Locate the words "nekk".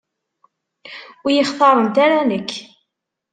2.29-2.51